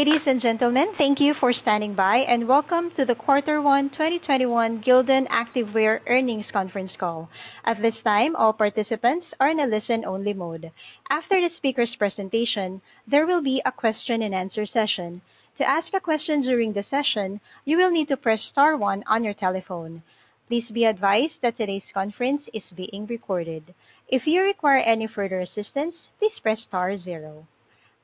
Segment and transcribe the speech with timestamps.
[0.00, 4.82] Ladies and gentlemen, thank you for standing by, and welcome to the Quarter One 2021
[4.82, 7.28] Gildan Activewear Earnings Conference Call.
[7.66, 10.72] At this time, all participants are in a listen-only mode.
[11.10, 15.20] After the speaker's presentation, there will be a question and answer session.
[15.58, 19.22] To ask a question during the session, you will need to press star one on
[19.22, 20.02] your telephone.
[20.48, 23.74] Please be advised that today's conference is being recorded.
[24.08, 27.46] If you require any further assistance, please press star zero.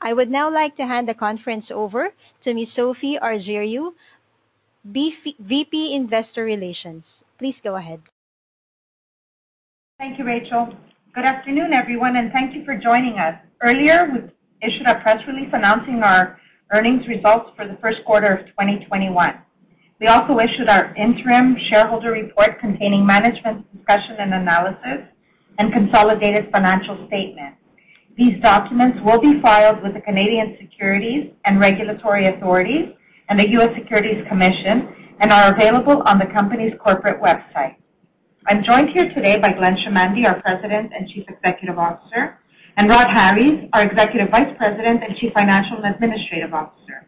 [0.00, 2.10] I would now like to hand the conference over
[2.44, 2.68] to Ms.
[2.76, 3.92] Sophie Argiriou,
[4.84, 7.04] VP Investor Relations.
[7.38, 8.00] Please go ahead.
[9.98, 10.74] Thank you, Rachel.
[11.14, 13.36] Good afternoon, everyone, and thank you for joining us.
[13.62, 16.38] Earlier, we issued a press release announcing our
[16.72, 19.40] earnings results for the first quarter of 2021.
[19.98, 25.08] We also issued our interim shareholder report containing management's discussion and analysis
[25.58, 27.56] and consolidated financial statements.
[28.16, 32.94] These documents will be filed with the Canadian Securities and Regulatory Authorities
[33.28, 33.68] and the U.S.
[33.76, 34.88] Securities Commission
[35.20, 37.76] and are available on the company's corporate website.
[38.46, 42.38] I'm joined here today by Glenn Chamandy, our President and Chief Executive Officer,
[42.78, 47.06] and Rod Harries, our Executive Vice President and Chief Financial and Administrative Officer.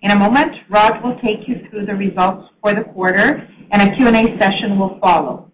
[0.00, 3.94] In a moment, Rod will take you through the results for the quarter, and a
[3.94, 5.50] Q&A session will follow.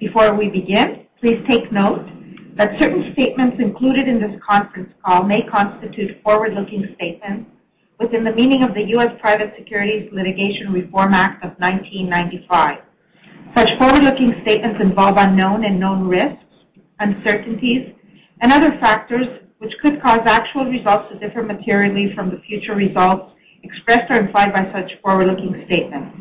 [0.00, 2.08] Before we begin, please take note
[2.56, 7.50] that certain statements included in this conference call may constitute forward-looking statements
[7.98, 9.12] within the meaning of the U.S.
[9.20, 12.78] Private Securities Litigation Reform Act of 1995.
[13.56, 16.44] Such forward-looking statements involve unknown and known risks,
[16.98, 17.92] uncertainties,
[18.40, 19.26] and other factors
[19.58, 23.32] which could cause actual results to differ materially from the future results
[23.62, 26.16] expressed or implied by such forward-looking statements.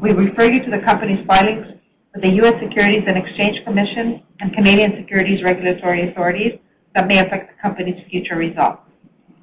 [0.00, 1.73] We refer you to the company's filings
[2.14, 2.54] with the U.S.
[2.62, 6.58] Securities and Exchange Commission and Canadian Securities Regulatory Authorities
[6.94, 8.82] that may affect the company's future results.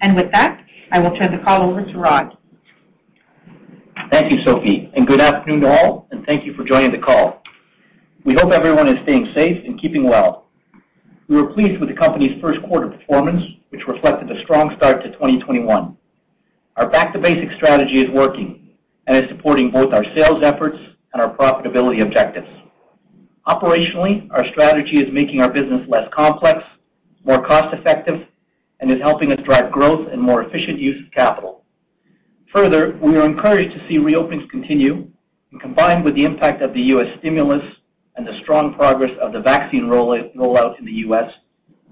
[0.02, 2.38] And with that, I will turn the call over to Rod.
[4.12, 7.44] Thank you, Sophie, and good afternoon to all, and thank you for joining the call.
[8.24, 10.48] We hope everyone is staying safe and keeping well.
[11.28, 15.12] We were pleased with the company's first quarter performance, which reflected a strong start to
[15.12, 15.98] 2021.
[16.78, 18.70] Our back-to-basics strategy is working
[19.08, 20.78] and is supporting both our sales efforts
[21.14, 22.48] and our profitability objectives.
[23.48, 26.64] Operationally, our strategy is making our business less complex,
[27.24, 28.28] more cost-effective,
[28.80, 31.64] and is helping us drive growth and more efficient use of capital.
[32.54, 35.08] Further, we are encouraged to see reopenings continue,
[35.52, 37.18] and combined with the impact of the U.S.
[37.20, 37.64] stimulus
[38.16, 41.32] and the strong progress of the vaccine rollout in the U.S.,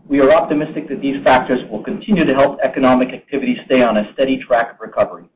[0.07, 4.11] we are optimistic that these factors will continue to help economic activity stay on a
[4.13, 5.29] steady track of recovery.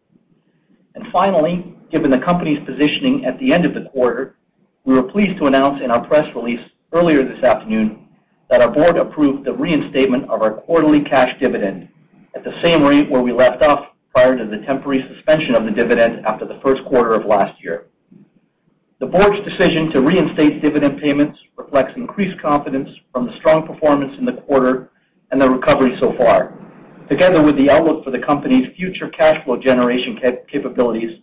[1.14, 4.36] Finally, given the company's positioning at the end of the quarter,
[4.84, 6.60] we were pleased to announce in our press release
[6.92, 8.08] earlier this afternoon
[8.50, 11.88] that our board approved the reinstatement of our quarterly cash dividend
[12.36, 15.72] at the same rate where we left off prior to the temporary suspension of the
[15.72, 17.86] dividend after the first quarter of last year.
[19.00, 24.26] The board's decision to reinstate dividend payments reflects increased confidence from the strong performance in
[24.26, 24.90] the quarter
[25.30, 26.58] and the recovery so far,
[27.10, 31.20] together with the outlook for the company's future cash flow generation capabilities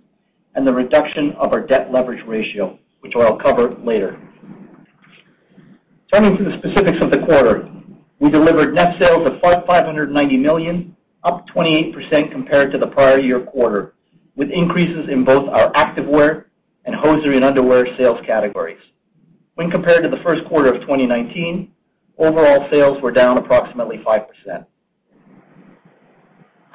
[0.55, 4.21] and the reduction of our debt leverage ratio, which I'll cover later.
[6.13, 7.71] Turning to the specifics of the quarter,
[8.19, 13.95] we delivered net sales of 590 million, up 28% compared to the prior year quarter,
[14.37, 16.47] with increases in both our activewear
[16.85, 18.81] and hosiery and underwear sales categories.
[19.55, 21.71] When compared to the first quarter of 2019,
[22.19, 24.67] overall sales were down approximately 5%.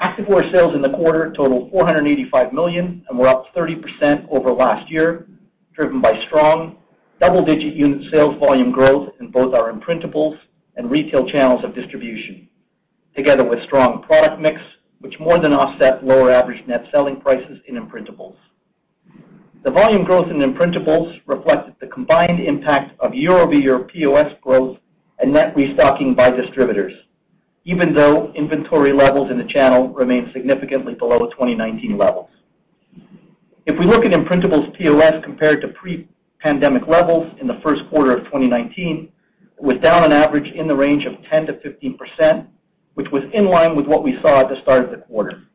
[0.01, 5.27] Activewear sales in the quarter totaled 485 million and were up 30% over last year,
[5.73, 6.77] driven by strong
[7.21, 10.37] double-digit unit sales volume growth in both our imprintables
[10.75, 12.49] and retail channels of distribution,
[13.15, 14.59] together with strong product mix,
[14.99, 18.35] which more than offset lower average net selling prices in imprintables.
[19.63, 24.77] The volume growth in imprintables reflected the combined impact of year-over-year POS growth
[25.19, 26.93] and net restocking by distributors,
[27.65, 32.29] even though inventory levels in the channel remain significantly below 2019 levels.
[33.65, 38.23] If we look at imprintables POS compared to pre-pandemic levels in the first quarter of
[38.25, 39.11] 2019,
[39.57, 42.47] it was down on average in the range of 10%-15%,
[42.93, 45.47] which was in line with what we saw at the start of the quarter.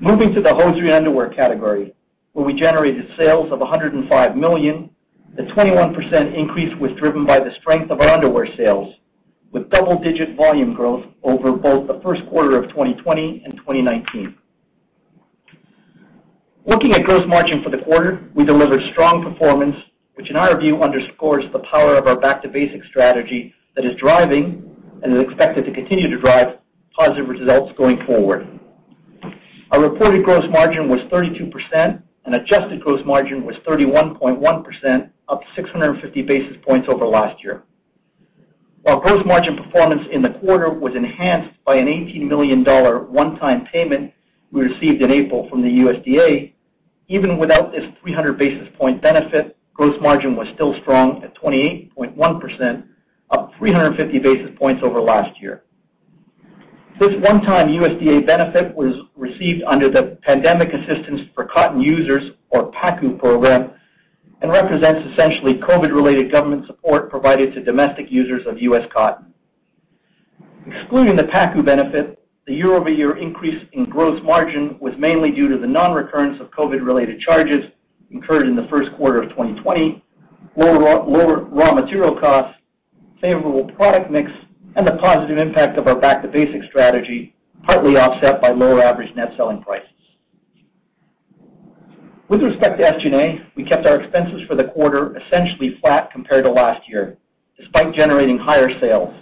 [0.00, 1.94] Moving to the hosiery underwear category,
[2.32, 4.90] where we generated sales of 105 million,
[5.36, 8.94] the 21% increase was driven by the strength of our underwear sales,
[9.56, 14.36] with double-digit volume growth over both the first quarter of 2020 and 2019.
[16.66, 19.74] Looking at gross margin for the quarter, we delivered strong performance,
[20.12, 23.96] which in our view underscores the power of our Back to Basics strategy that is
[23.96, 24.62] driving
[25.02, 26.58] and is expected to continue to drive
[26.94, 28.60] positive results going forward.
[29.70, 36.56] Our reported gross margin was 32%, and adjusted gross margin was 31.1%, up 650 basis
[36.62, 37.62] points over last year.
[38.86, 44.12] While gross margin performance in the quarter was enhanced by an $18 million one-time payment
[44.52, 46.52] we received in April from the USDA,
[47.08, 52.84] even without this 300 basis point benefit, gross margin was still strong at 28.1%,
[53.30, 55.64] up 350 basis points over last year.
[57.00, 63.18] This one-time USDA benefit was received under the Pandemic Assistance for Cotton Users, or PACU
[63.18, 63.72] program,
[64.42, 68.86] and represents essentially COVID-related government support provided to domestic users of U.S.
[68.92, 69.32] cotton.
[70.66, 75.66] Excluding the PACU benefit, the year-over-year increase in gross margin was mainly due to the
[75.66, 77.64] non-recurrence of COVID-related charges
[78.10, 80.02] incurred in the first quarter of 2020,
[80.56, 82.58] lower raw material costs,
[83.20, 84.30] favorable product mix,
[84.76, 87.34] and the positive impact of our Back to Basics strategy,
[87.64, 89.88] partly offset by lower average net selling prices.
[92.28, 96.50] With respect to SG&A, we kept our expenses for the quarter essentially flat compared to
[96.50, 97.18] last year,
[97.56, 99.14] despite generating higher sales.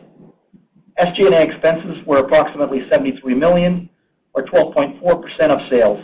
[0.99, 3.91] SG&A expenses were approximately 73 million,
[4.33, 6.03] or 12.4% of sales,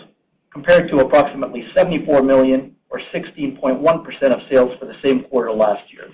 [0.52, 6.08] compared to approximately 74 million, or 16.1% of sales for the same quarter last year.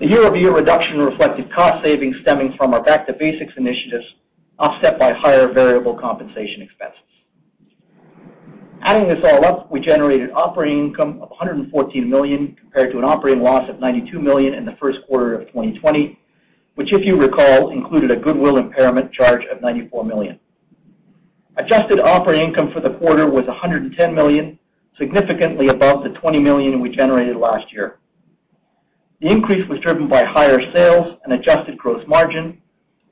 [0.00, 4.04] The year-over-year reduction reflected cost savings stemming from our Back to Basics initiatives,
[4.58, 7.00] offset by higher variable compensation expenses.
[8.82, 13.42] Adding this all up, we generated operating income of $114 million compared to an operating
[13.42, 16.18] loss of $92 million in the first quarter of 2020,
[16.74, 20.38] which, if you recall, included a goodwill impairment charge of 94 million.
[21.56, 24.58] Adjusted operating income for the quarter was 110 million,
[24.98, 27.98] significantly above the 20 million we generated last year.
[29.20, 32.60] The increase was driven by higher sales and adjusted gross margin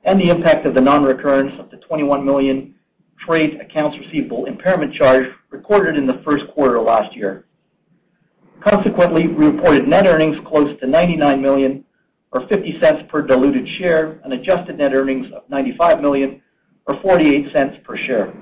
[0.03, 2.74] and the impact of the non-recurrence of the $21 million
[3.25, 7.45] trade accounts receivable impairment charge recorded in the first quarter last year.
[8.63, 11.83] Consequently, we reported net earnings close to 99 million,
[12.31, 16.41] or $0.50 per diluted share, and adjusted net earnings of 95 million,
[16.87, 18.33] or $0.48 per share.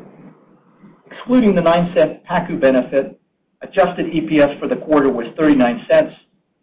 [1.12, 3.20] Excluding the $0.09 PACU benefit,
[3.62, 6.16] adjusted EPS for the quarter was $0.39,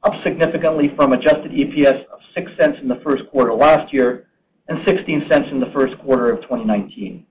[0.03, 4.29] up significantly from adjusted EPS of $0.06 in the first quarter last year
[4.69, 7.27] and $0.16 in the first quarter of 2019.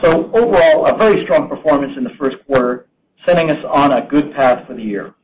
[0.00, 2.86] So overall, a very strong performance in the first quarter,
[3.26, 5.14] setting us on a good path for the year.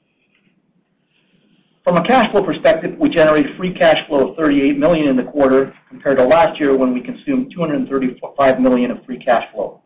[1.85, 5.23] From a cash flow perspective, we generated free cash flow of 38 million in the
[5.23, 9.81] quarter compared to last year when we consumed 235 million of free cash flow.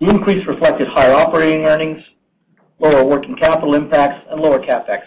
[0.00, 2.02] The increase reflected higher operating earnings,
[2.78, 5.02] lower working capital impacts, and lower CapEx.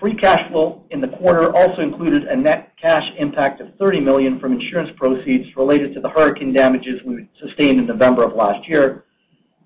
[0.00, 4.40] Free cash flow in the quarter also included a net cash impact of 30 million
[4.40, 9.04] from insurance proceeds related to the hurricane damages we sustained in November of last year,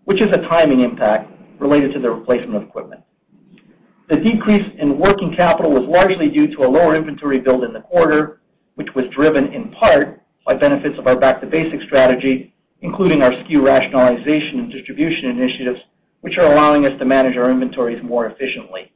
[0.04, 3.02] which is a timing impact related to the replacement of equipment.
[4.08, 7.80] The decrease in working capital was largely due to a lower inventory build in the
[7.80, 8.40] quarter,
[8.74, 13.30] which was driven in part by benefits of our Back to Basics strategy, including our
[13.30, 15.80] SKU rationalization and distribution initiatives,
[16.20, 18.92] which are allowing us to manage our inventories more efficiently.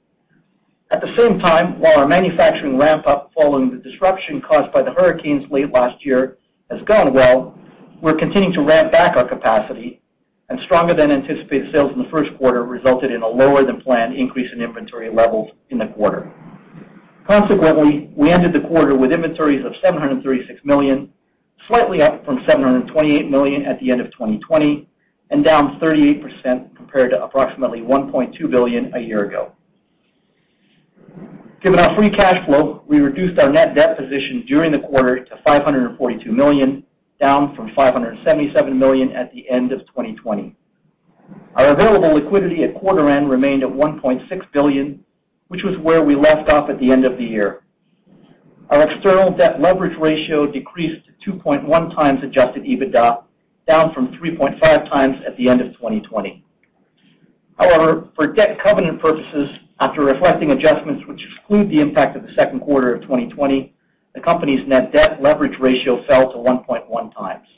[0.93, 5.51] At the same time, while our manufacturing ramp-up following the disruption caused by the hurricanes
[5.51, 6.37] late last year
[6.71, 7.59] has gone well,
[8.03, 10.03] we're continuing to ramp back our capacity,
[10.51, 14.15] and stronger than anticipated sales in the first quarter resulted in a lower than planned
[14.15, 16.31] increase in inventory levels in the quarter.
[17.27, 21.11] Consequently, we ended the quarter with inventories of 736 million,
[21.69, 24.87] slightly up from 728 million at the end of 2020,
[25.31, 29.53] and down 38% compared to approximately 1.2 billion a year ago.
[31.63, 35.41] Given our free cash flow, we reduced our net debt position during the quarter to
[35.45, 36.85] 542 million,
[37.21, 40.57] down from 577 million at the end of 2020.
[41.55, 45.05] Our available liquidity at quarter end remained at 1.6 billion,
[45.49, 47.63] which was where we left off at the end of the year.
[48.71, 53.23] Our external debt leverage ratio decreased to 2.1 times adjusted EBITDA,
[53.69, 56.45] down from 3.5 times at the end of 2020.
[57.59, 59.51] However, for debt covenant purposes,
[59.83, 63.75] after reflecting adjustments which exclude the impact of the second quarter of 2020,
[64.15, 67.49] the company's net debt leverage ratio fell to 1.1 times.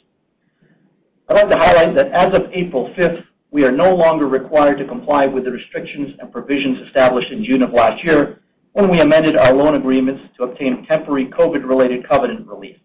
[1.28, 4.86] I'd like to highlight that as of April 5th, we are no longer required to
[4.86, 8.40] comply with the restrictions and provisions established in June of last year
[8.72, 12.78] when we amended our loan agreements to obtain temporary COVID-related covenant relief.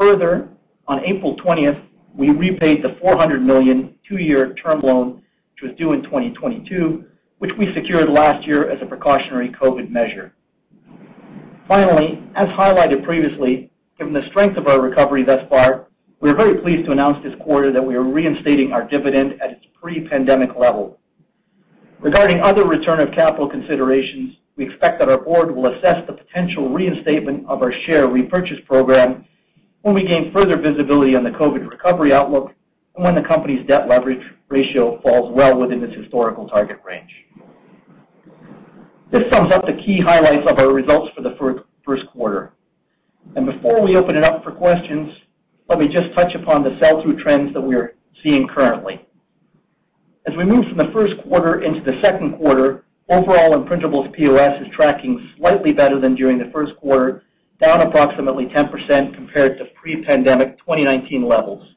[0.00, 0.48] Further,
[0.88, 1.82] on April 20th,
[2.14, 5.22] we repaid the 400 million two-year term loan,
[5.52, 7.04] which was due in 2022,
[7.42, 10.32] which we secured last year as a precautionary COVID measure.
[11.66, 13.68] Finally, as highlighted previously,
[13.98, 15.88] given the strength of our recovery thus far,
[16.20, 19.50] we are very pleased to announce this quarter that we are reinstating our dividend at
[19.50, 21.00] its pre-pandemic level.
[21.98, 26.68] Regarding other return of capital considerations, we expect that our board will assess the potential
[26.68, 29.24] reinstatement of our share repurchase program
[29.80, 32.54] when we gain further visibility on the COVID recovery outlook
[32.94, 37.10] and when the company's debt leverage ratio falls well within its historical target range.
[39.12, 41.36] This sums up the key highlights of our results for the
[41.84, 42.54] first quarter.
[43.36, 45.12] And Before we open it up for questions,
[45.68, 49.06] let me just touch upon the sell-through trends that we are seeing currently.
[50.26, 54.72] As we move from the first quarter into the second quarter, overall imprintables POS is
[54.72, 57.22] tracking slightly better than during the first quarter,
[57.60, 61.74] down approximately 10% compared to pre-pandemic 2019 levels.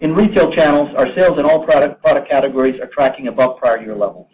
[0.00, 4.28] In retail channels, our sales in all product categories are tracking above prior year levels.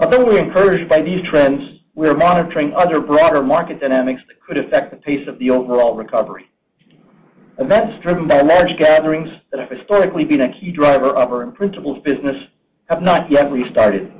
[0.00, 4.58] Although we're encouraged by these trends, we are monitoring other broader market dynamics that could
[4.58, 6.50] affect the pace of the overall recovery.
[7.58, 12.02] Events driven by large gatherings that have historically been a key driver of our imprintables
[12.02, 12.46] business
[12.88, 14.10] have not yet restarted.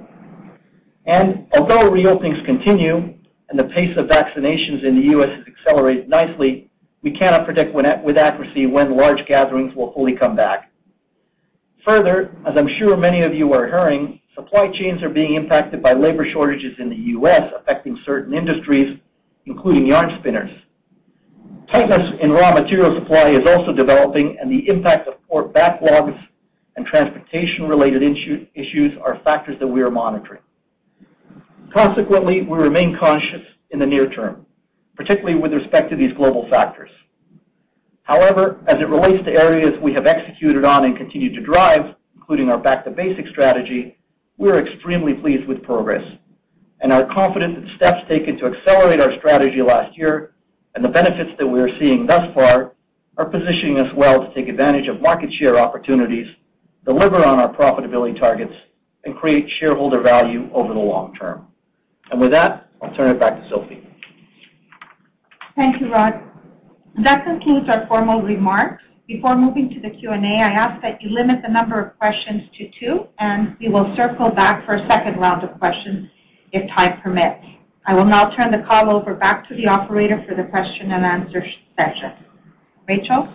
[1.06, 3.14] And Although reopenings continue
[3.48, 5.30] and the pace of vaccinations in the U.S.
[5.30, 6.70] has accelerated nicely,
[7.00, 10.70] we cannot predict with accuracy when large gatherings will fully come back.
[11.86, 15.92] Further, as I'm sure many of you are hearing, supply chains are being impacted by
[15.92, 18.98] labor shortages in the U.S., affecting certain industries,
[19.46, 20.50] including yarn spinners.
[21.70, 26.18] Tightness in raw material supply is also developing, and the impact of port backlogs
[26.76, 28.02] and transportation-related
[28.54, 30.42] issues are factors that we are monitoring.
[31.72, 34.46] Consequently, we remain cautious in the near term,
[34.96, 36.90] particularly with respect to these global factors.
[38.02, 42.50] However, as it relates to areas we have executed on and continue to drive, including
[42.50, 43.96] our Back to Basics strategy,
[44.40, 46.02] we are extremely pleased with progress
[46.80, 50.32] and are confident that the steps taken to accelerate our strategy last year
[50.74, 52.72] and the benefits that we are seeing thus far
[53.18, 56.26] are positioning us well to take advantage of market share opportunities,
[56.86, 58.54] deliver on our profitability targets,
[59.04, 61.46] and create shareholder value over the long term.
[62.10, 63.86] And With that, I'll turn it back to Sophie.
[65.54, 66.14] Thank you, Rod.
[67.04, 68.82] That concludes our formal remarks.
[69.10, 72.70] Before moving to the Q&A, I ask that you limit the number of questions to
[72.78, 76.08] two, and we will circle back for a second round of questions
[76.52, 77.44] if time permits.
[77.84, 81.04] I will now turn the call over back to the operator for the question and
[81.04, 81.44] answer
[81.76, 82.12] session.
[82.86, 83.28] Rachel?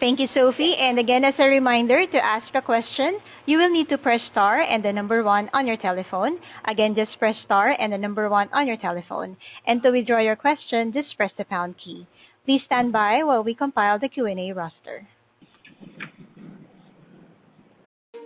[0.00, 0.74] Thank you, Sophie.
[0.74, 4.60] And Again, as a reminder, to ask a question, you will need to press star
[4.60, 6.38] and the number one on your telephone.
[6.66, 9.36] Again, just press star and the number one on your telephone.
[9.64, 12.08] And To withdraw your question, just press the pound key.
[12.48, 15.06] Please stand by while we compile the Q&A roster.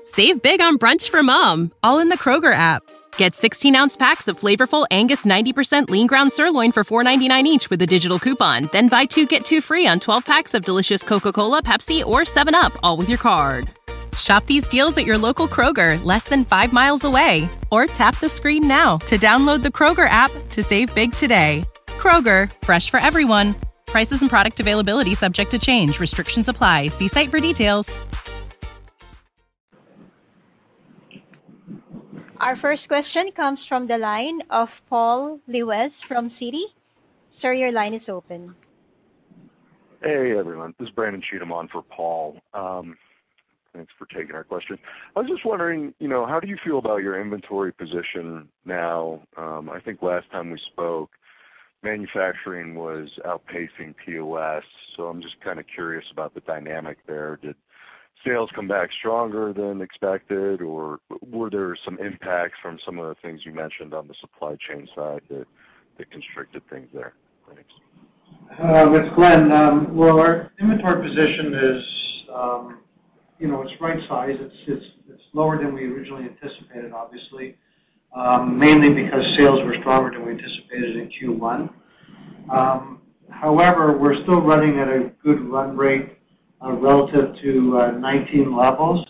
[0.05, 2.85] Save big on brunch for mom, all in the Kroger app.
[3.17, 7.87] Get 16-ounce packs of flavorful Angus 90% lean ground sirloin for $4.99 each with a
[7.87, 8.69] digital coupon.
[8.71, 12.79] Then buy two, get two free on 12 packs of delicious Coca-Cola, Pepsi, or 7-Up,
[12.85, 13.71] all with your card.
[14.17, 17.51] Shop these deals at your local Kroger, less than five miles away.
[17.73, 21.65] Or tap the screen now to download the Kroger app to save big today.
[21.99, 23.57] Kroger, fresh for everyone.
[23.93, 26.01] Prices and product availability subject to change.
[26.01, 26.89] Restrictions apply.
[26.89, 28.01] See site for details.
[32.41, 36.63] Our first question comes from the line of Paul Lejuez from Citi.
[37.43, 38.55] Sir, your line is open.
[40.03, 40.75] Hey, everyone.
[40.79, 42.41] This is Brandon Cheatham on for Paul.
[42.55, 42.97] Um,
[43.75, 44.79] thanks for taking our question.
[45.15, 49.21] I was just wondering, you know, how do you feel about your inventory position now?
[49.37, 51.11] Um, I think last time we spoke,
[51.83, 54.63] manufacturing was outpacing POS,
[54.97, 57.39] so I'm just kind of curious about the dynamic there.
[57.43, 57.57] Did
[58.25, 63.17] sales come back stronger than expected, or were there some impacts from some of the
[63.21, 65.47] things you mentioned on the supply chain side that
[66.11, 67.15] constricted things there?
[67.49, 67.73] Thanks.
[68.59, 69.53] Uh, it's Glenn.
[69.53, 71.85] Um, well, our inventory position is
[72.35, 72.79] um,
[73.43, 74.37] you know, it's right size.
[74.69, 77.57] It's lower than we originally anticipated, obviously,
[78.15, 81.73] Um, mainly because sales were stronger than we anticipated in Q1.
[82.51, 83.01] Um,
[83.31, 86.19] however, we're still running at a good run rate
[86.63, 89.07] uh, relative to uh, 2019 levels.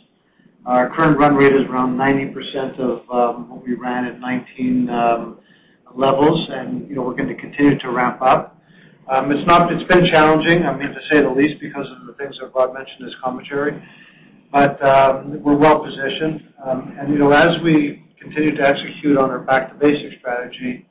[0.66, 4.88] Our current run rate is around 90% of um, what we ran at 2019
[5.94, 8.59] levels, and you know we're going to continue to ramp up.
[9.11, 12.14] Um it's not it's been challenging, I mean, to say the least, because of the
[12.14, 13.82] things that Rod mentioned in his commentary.
[14.52, 14.80] But,
[15.42, 16.49] we're well-positioned.
[16.64, 20.87] Um and you know as we continue to execute on our back-to-basics strategy,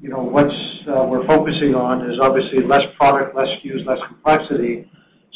[0.00, 4.88] You know, what uh, we're focusing on is obviously less product, less SKUs, less complexity.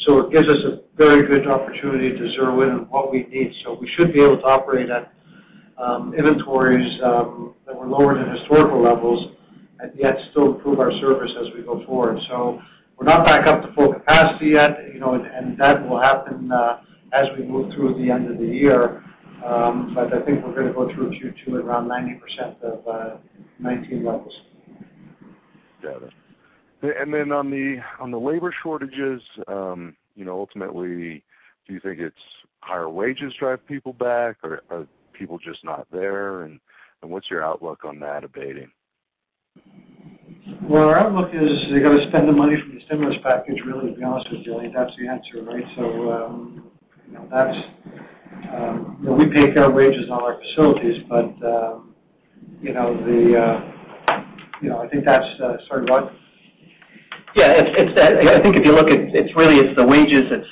[0.05, 3.53] So it gives us a very good opportunity to zero in on what we need.
[3.63, 5.11] So we should be able to operate at
[5.77, 9.35] um, inventories um, that were lower than historical levels,
[9.79, 12.19] and yet still improve our service as we go forward.
[12.29, 12.61] So
[12.97, 16.79] we're not back up to full capacity yet, you know, and that will happen uh,
[17.11, 19.03] as we move through the end of the year.
[19.45, 23.17] Um, I think we're going to go through Q2 at around 90% of uh,
[23.57, 24.33] 2019 levels.
[25.81, 26.13] Got it.
[27.31, 31.23] On the on the labor shortages, um, you know, ultimately,
[31.65, 32.15] do you think it's
[32.59, 36.43] higher wages drive people back, or are people just not there?
[36.43, 36.59] And
[37.01, 38.69] and what's your outlook on that abating?
[40.69, 43.91] Well, our outlook is they got to spend the money from the stimulus package, really,
[43.91, 44.57] to be honest with you.
[44.57, 45.65] I think that's the answer, right?
[45.77, 46.71] Um,
[49.01, 51.93] We pay fair wages in all our facilities, but um,
[52.61, 54.23] you know, the uh,
[54.61, 55.37] you know, I think that's
[55.67, 56.15] Sorry, Rod?
[57.35, 57.53] Yeah.
[57.57, 60.47] it's I think if you look, at it's really it's the wages, it's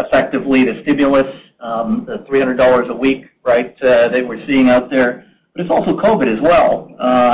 [0.00, 1.26] effectively the stimulus,
[1.60, 5.26] the $300 a week right, that we're seeing out there.
[5.54, 6.88] But it's also COVID as well.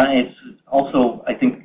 [0.08, 0.34] It's
[0.68, 1.64] also, I think,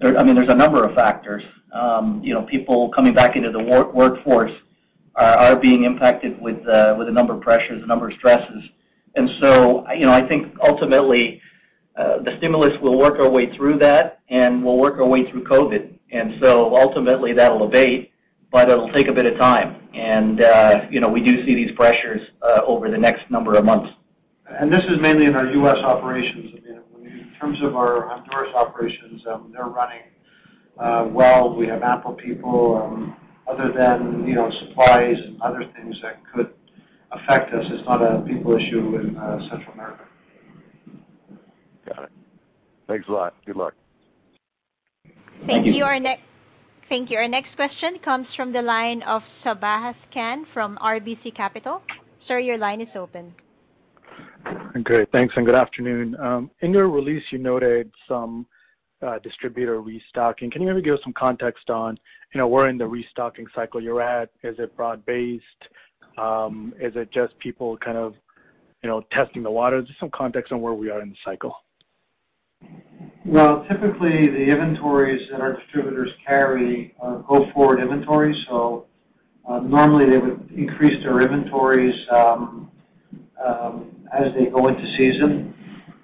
[0.00, 1.42] there, I mean there's a number of factors.
[1.72, 4.52] Um, you know, people coming back into the workforce
[5.24, 8.62] are being impacted uh, with a number of pressures, a number of stresses.
[9.14, 11.40] And so you know, I think ultimately,
[11.96, 15.44] uh, the stimulus will work our way through that, and we'll work our way through
[15.44, 15.98] COVID.
[16.12, 18.12] And so ultimately, that'll abate,
[18.52, 19.88] but it'll take a bit of time.
[19.94, 23.64] And uh you know, we do see these pressures uh, over the next number of
[23.64, 23.92] months.
[24.48, 25.78] And this is mainly in our U.S.
[25.78, 26.54] operations.
[26.54, 30.02] I mean, In terms of our Honduras operations, um, they're running
[31.12, 31.54] well.
[31.56, 32.76] We have ample people.
[32.82, 33.16] Um,
[33.48, 36.52] Other than you know, supplies and other things that could
[37.12, 40.04] affect us, it's not a people issue in uh, Central America.
[41.86, 42.12] Got it.
[42.88, 43.34] Thanks a lot.
[43.46, 43.74] Good luck.
[45.46, 45.72] Thank you.
[46.88, 47.16] Thank you.
[47.16, 51.82] Our next question comes from the line of Sabahat Khan from RBC Capital.
[52.26, 53.34] Sir, your line is open.
[54.82, 55.10] Great.
[55.10, 56.16] Thanks, and good afternoon.
[56.20, 58.46] Um, in your release, you noted some
[59.02, 60.50] uh, distributor restocking.
[60.50, 61.98] Can you maybe give us some context on
[62.34, 64.30] where in the restocking cycle you're at?
[64.42, 65.42] Is it broad-based?
[66.80, 68.14] Is it just people kind of
[68.82, 69.86] you know, testing the waters?
[69.88, 71.56] Just some context on where we are in the cycle.
[73.24, 78.36] Well, typically, the inventories that our distributors carry are go-forward inventories.
[78.48, 78.86] So
[79.48, 81.94] uh normally they would increase their inventories
[84.12, 85.54] as they go into season.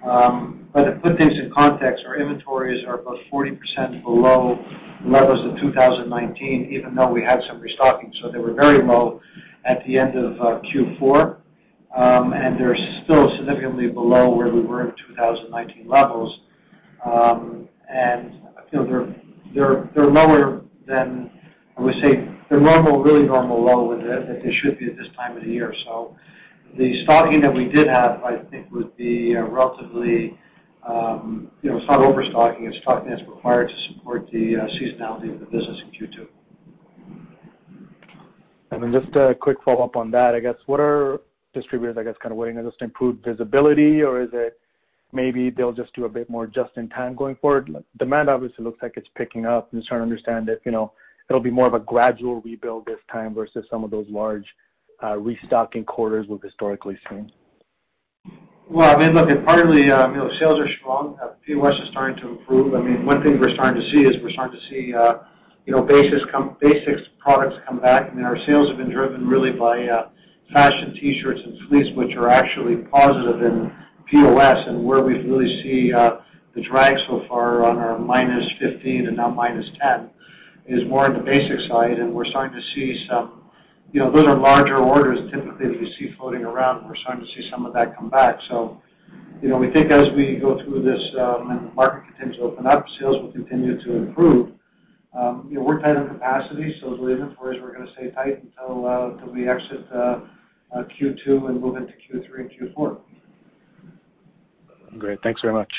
[0.05, 4.59] Um but to put things in context, our inventories are about 40% below
[5.05, 8.13] levels of 2019, even though we had some restocking.
[8.21, 9.21] So they were very low
[9.65, 11.37] at the end of uh, Q4.
[11.97, 16.41] Um, and They're still significantly below where we were in 2019 levels.
[17.05, 18.35] Um and
[18.73, 19.15] you know
[19.55, 21.31] they're lower than,
[21.77, 25.37] I would say, the normal, really normal low that they should be at this time
[25.37, 25.75] of the year.
[25.85, 26.17] So
[26.77, 30.39] the stocking that we did have, I think, would be uh, relatively,
[30.87, 32.67] Um, it's not overstocking.
[32.67, 36.27] It's stocking that's required to support the uh, seasonality of the business in Q2.
[38.93, 40.57] Just a quick follow-up on that, I guess.
[40.67, 41.21] What are
[41.55, 44.59] distributors, I guess, kind of waiting on just improved visibility, or is it
[45.13, 47.71] maybe they'll just do a bit more just-in-time going forward?
[47.99, 49.69] Demand obviously looks like it's picking up.
[49.73, 50.93] I'm just trying to understand if you know,
[51.29, 54.47] it'll be more of a gradual rebuild this time versus some of those large
[55.03, 57.31] uh, restocking quarters we've historically seen.
[58.73, 61.19] Well, I mean, look, partly, um, you know, sales are strong.
[61.47, 62.73] POS is starting to improve.
[62.73, 65.15] I mean, one thing we're starting to see is we're starting to see uh,
[65.67, 68.11] you know, basics come, basics products come back.
[68.11, 70.09] I mean, our sales have been driven really by uh,
[70.55, 73.71] fashion T-shirts and fleece, which are actually positive in
[74.11, 74.67] POS.
[74.67, 76.21] And where we really see uh,
[76.55, 80.09] the drag so far on our -15 and now -10
[80.67, 81.99] is more on the basic side.
[83.93, 87.25] You know, those are larger orders typically that you see floating around, and we're starting
[87.27, 88.39] to see some of that come back.
[88.49, 88.81] So,
[89.43, 92.43] you know, we think as we go through this um, and the market continues to
[92.43, 94.53] open up, sales will continue to improve.
[95.15, 98.43] Um you know, we're tight on capacity, so the inventories we're going to stay tight
[98.43, 100.21] until uh, we exit uh,
[100.75, 102.99] uh, Q2 and move into Q3 and Q4.
[104.99, 105.23] Great.
[105.23, 105.71] Thanks very much.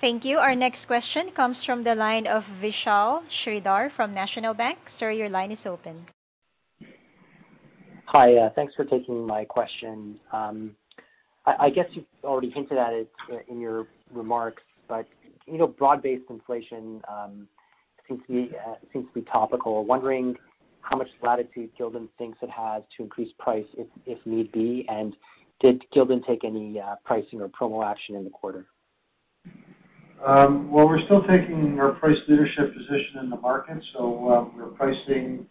[0.00, 0.38] Thank you.
[0.38, 4.78] Our next question comes from the line of Vishal Shreedhar from National Bank.
[4.98, 6.06] Sir, your line is open.
[8.06, 8.34] Hi.
[8.34, 10.18] Uh, thanks for taking my question.
[10.32, 10.74] Um,
[11.46, 13.10] I guess you've already hinted at it
[13.48, 15.06] in your remarks, but
[15.46, 17.48] you know, broad-based inflation um,
[18.10, 18.14] uh,
[18.92, 19.84] seems to be topical.
[19.84, 20.36] Wondering
[20.80, 23.66] how much latitude Gildan thinks it has to increase price
[24.06, 25.16] if need be, and
[25.60, 28.66] did Gildan take any uh, pricing or promo action in the quarter?
[30.26, 33.82] Um, well, we're still taking our price leadership position in the market.
[33.94, 35.46] So um, we're pricing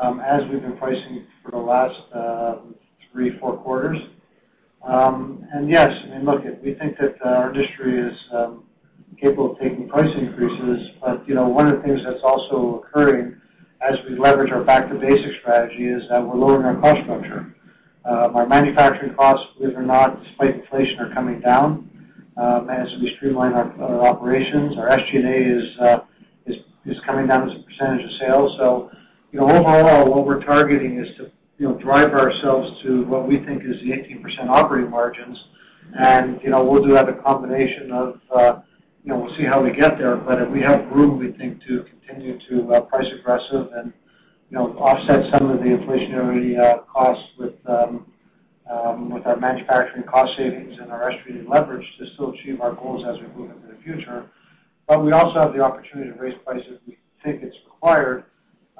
[0.00, 2.56] um, as we've been pricing for the last uh,
[3.12, 3.98] three, four quarters.
[4.86, 8.16] Um and yes, I mean, look, we think that uh, our industry is
[9.18, 10.90] capable of taking price increases.
[11.00, 13.36] But you know, one of the things that's also occurring
[13.80, 17.54] as we leverage our back-to-basics strategy is that we're lowering our cost structure.
[18.04, 21.88] Our manufacturing costs, believe it or not, despite inflation, are coming down
[22.36, 24.76] as we streamline our operations.
[24.78, 25.58] Our SG&A
[26.46, 28.56] is is coming down as a percentage of sales.
[28.58, 28.90] So,
[29.32, 33.38] you know, overall, what we're targeting is to you know, drive ourselves to what we
[33.38, 35.42] think is the 18% operating margins.
[35.98, 38.60] And, you know, we'll do that a combination of, uh
[39.04, 41.84] you know we'll see how we get there, but we have room, we think, to
[41.84, 43.92] continue to price aggressive and
[44.50, 47.52] you know offset some of the inflationary uh costs with
[48.70, 53.20] Um, our manufacturing cost savings and our SG&A leverage to still achieve our goals as
[53.20, 54.30] we move into the future.
[54.88, 58.24] But we also have the opportunity to raise prices if we think it's required.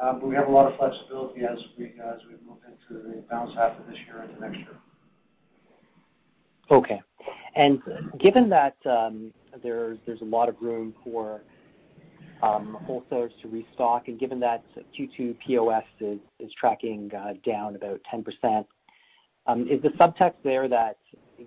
[0.03, 1.93] Um, but we have a lot of flexibility as we
[2.47, 4.77] move into the balance half of this year into next year.
[6.71, 7.01] Okay.
[7.57, 7.81] And
[8.19, 11.43] given that um, there's a lot of room for
[12.41, 14.65] wholesalers to restock, and given that
[14.99, 18.65] Q2 POS is tracking uh, down about 10%,
[19.47, 20.99] Um, is the subtext there that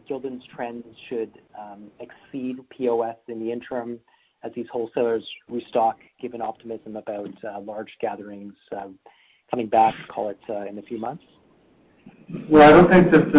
[0.10, 4.00] Gildan's trends should um, exceed POS in the interim
[4.44, 9.00] as these wholesalers restock, given optimism about uh, large gatherings um,
[9.50, 11.24] coming back, call it, uh, in a few months?
[12.50, 13.34] Well, I don't think that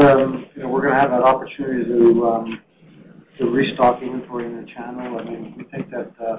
[0.56, 5.18] we're going to have that opportunity to restock inventory in the channel.
[5.18, 6.36] I mean, we think that uh,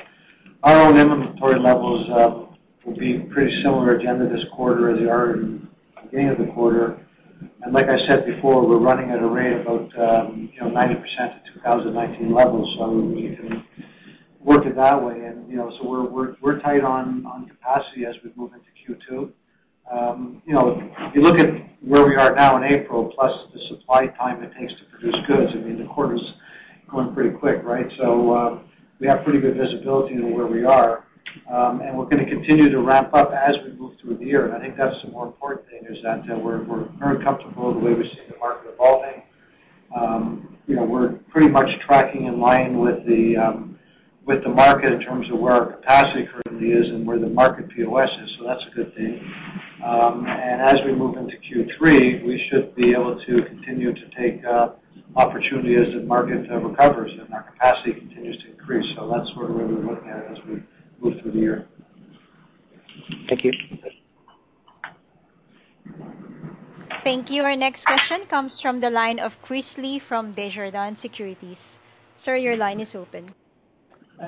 [0.63, 2.07] our own inventory levels
[2.85, 6.01] will be pretty similar at the end of this quarter as they are in the
[6.03, 6.99] beginning of the quarter.
[7.61, 12.33] And like I said before, we're running at a rate about um, 90% of 2019
[12.33, 13.63] levels, so we can
[14.39, 15.15] work it that way.
[15.47, 19.31] You so we're tight on capacity as we move into Q2.
[19.91, 21.47] Um, if you look at
[21.81, 25.51] where we are now in April, plus the supply time it takes to produce goods,
[25.53, 26.33] I mean the quarter's
[26.89, 27.87] going pretty quick, right?
[27.97, 28.59] So uh,
[28.99, 31.05] we have pretty good visibility into where we are.
[31.51, 34.45] Um, and we're going to continue to ramp up as we move through the year.
[34.45, 36.63] And I think that's the more important thing, is that uh, we're
[36.97, 39.23] very comfortable the way we see the market evolving.
[39.95, 43.79] Um, we're pretty much tracking in line um,
[44.25, 47.69] with the market in terms of where our capacity currently is and where the market
[47.69, 49.19] POS is, so that's a good thing.
[49.83, 54.43] Um and as we move into Q3, we should be able to continue to take
[54.45, 54.69] uh,
[55.15, 58.85] opportunity as the market uh, recovers and our capacity continues to increase.
[58.95, 60.61] So that's sort of where we're looking at it as we
[61.01, 61.67] move through the year.
[63.27, 63.51] Thank you.
[67.03, 67.43] Thank you.
[67.43, 71.57] Our next question comes from the line of Chris Li from Desjardins Securities.
[72.25, 73.33] Sir, your line is open.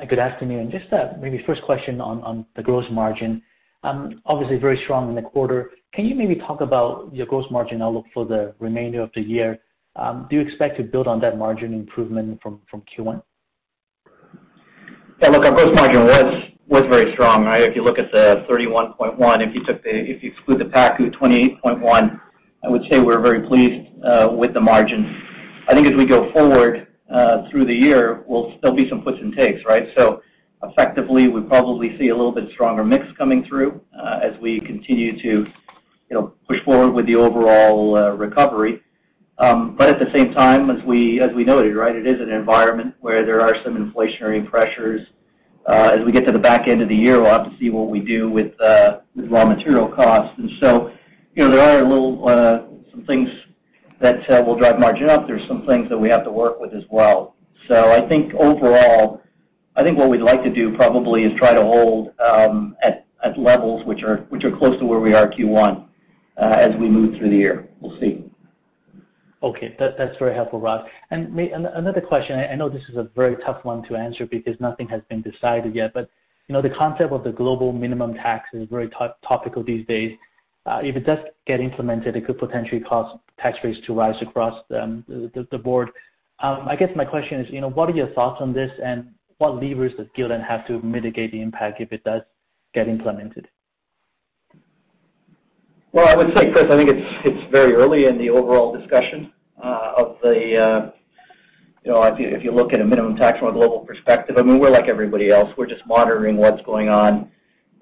[0.07, 0.71] Good afternoon.
[0.71, 3.41] Just uh, maybe first question on the gross margin.
[3.83, 5.71] Um, obviously very strong in the quarter.
[5.93, 9.59] Can you maybe talk about your gross margin outlook for the remainder of the year?
[9.97, 13.21] Um, do you expect to build on that margin improvement from Q1?
[15.21, 16.43] Yeah, look, our gross margin was
[16.79, 17.45] very strong.
[17.45, 17.61] Right?
[17.63, 21.13] If you look at the 31.1%, if you took the if you exclude the PACU,
[21.13, 22.21] 28.1%,
[22.63, 25.21] I would say we're very pleased uh with the margin.
[25.67, 28.23] I think as we go forward uh through the year,
[28.61, 29.89] there'll be some puts and takes, right?
[29.97, 30.21] So
[30.63, 35.21] effectively, we probably see a little bit stronger mix coming through uh as we continue
[35.21, 35.47] to
[36.09, 38.81] you know, push forward with the overall recovery.
[39.39, 42.29] Um but at the same time, as we as we noted, right, it is an
[42.31, 45.01] environment where there are some inflationary pressures.
[45.67, 47.89] As we get to the back end of the year, we'll have to see what
[47.89, 50.37] we do with raw material costs.
[50.37, 50.91] And so,
[51.35, 53.29] you know, there are a little uh some things
[53.99, 55.27] that will drive margin up.
[55.27, 57.35] There's some things that we have to work with as well.
[57.67, 59.21] So I think overall,
[59.75, 63.05] I think what we'd like to do probably is try to hold um at
[63.37, 65.87] levels which are which are close to where we are Q1
[66.37, 67.69] uh as we move through the year.
[67.79, 68.30] We'll see.
[69.43, 69.75] Okay.
[69.79, 70.87] That's very helpful, Rod.
[71.09, 74.87] And another question, I know this is a very tough one to answer because nothing
[74.89, 76.09] has been decided yet, but
[76.47, 78.89] the concept of the global minimum tax is very
[79.23, 80.17] topical these days.
[80.65, 84.61] Uh, if it does get implemented, it could potentially cause tax rates to rise across
[84.75, 85.89] um, the board.
[86.39, 89.93] Um, I guess my question is, what are your thoughts on this, and what levers
[89.95, 92.21] does Gildan have to mitigate the impact if it does
[92.73, 93.47] get implemented?
[95.93, 99.33] Well, I would say, Chris, I think it's it's very early in the overall discussion.
[99.61, 100.91] Uh of the, uh,
[101.83, 104.37] you know, if you if you look at a minimum tax from a global perspective,
[104.37, 105.49] I mean, we're like everybody else.
[105.57, 107.29] We're just monitoring what's going on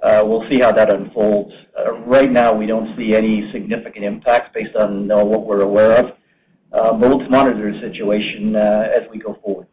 [0.02, 1.54] Uh We'll see how that unfolds.
[1.78, 6.06] Uh, right now, we don't see any significant impacts based on what we're aware of.
[6.72, 9.68] Uh, but we'll monitor the situation as we go forward.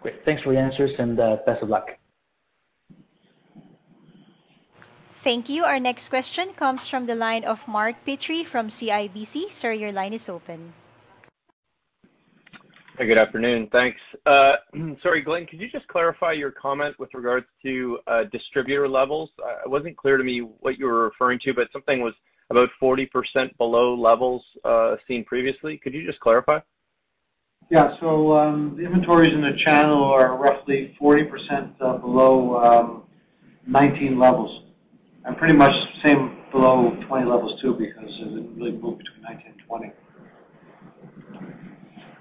[0.00, 0.24] Great.
[0.24, 1.88] Thanks for the answers, and best of luck.
[5.24, 5.64] Thank you.
[5.64, 9.44] Our next question comes from the line of Mark Petrie from CIBC.
[9.62, 10.74] Sir, your line is open.
[12.98, 13.68] Good afternoon.
[13.72, 13.98] Thanks.
[14.26, 14.56] Uh,
[15.02, 19.30] sorry, Glenn, could you just clarify your comment with regards to uh, distributor levels?
[19.42, 22.14] Uh, it wasn't clear to me what you were referring to, but something was
[22.50, 23.08] about 40%
[23.56, 24.44] below levels
[25.08, 25.78] seen previously.
[25.78, 26.60] Could you just clarify?
[27.70, 27.96] Yeah.
[27.98, 33.02] So um the inventories in the channel are roughly 40% below um,
[33.66, 34.64] 2019 levels.
[35.26, 39.46] I'm pretty much same below 20 levels too, because it didn't really move between 19
[39.46, 39.92] and 20.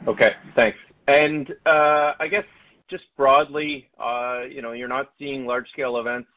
[0.07, 0.77] Okay, thanks.
[1.07, 2.45] And uh, I guess
[2.89, 6.29] just broadly, uh, you know, you're not seeing large scale events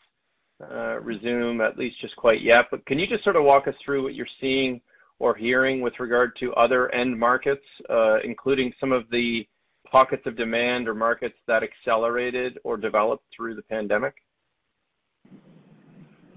[0.61, 2.67] uh, resume at least just quite yet.
[2.71, 4.81] But can you just sort of walk us through what you're seeing
[5.19, 9.47] or hearing with regard to other end markets, uh, including some of the
[9.91, 14.15] pockets of demand or markets that accelerated or developed through the pandemic?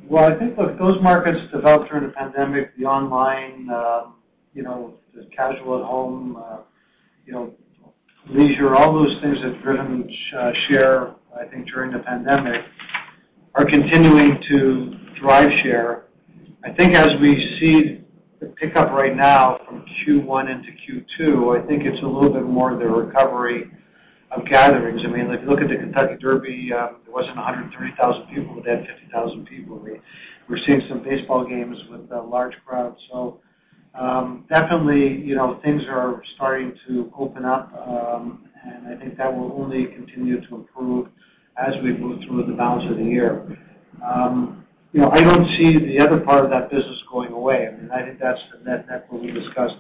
[0.10, 4.15] Well, I think, look, those markets developed during the pandemic, the online, um,
[4.56, 6.58] you know, the casual at home, uh,
[7.28, 7.54] you know,
[8.28, 12.65] leisure, all those things that have driven uh, share, I think, during the pandemic,
[13.54, 16.06] are continuing to drive share.
[16.63, 18.04] I think as we see
[18.39, 22.72] the pickup right now from Q1 into Q2, I think it's a little bit more
[22.72, 23.69] the recovery
[24.32, 25.02] of gatherings.
[25.04, 28.63] I mean, if you look at the Kentucky Derby, um, there wasn't 130,000 people, but
[28.63, 29.84] they had 50,000 people.
[30.48, 33.00] We're seeing some baseball games with uh, large crowds.
[33.12, 33.39] So
[33.96, 39.36] um, definitely, you know, things are starting to open up, um, and I think that
[39.36, 41.08] will only continue to improve
[41.58, 43.58] as we move through the balance of the year.
[44.06, 47.68] Um, you know, I don't see the other part of that business going away.
[47.68, 49.78] I mean, I think that's the net what we discussed